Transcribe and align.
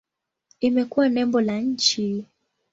Imekuwa 0.61 1.07
nembo 1.09 1.41
la 1.41 1.57
nchi. 1.59 2.25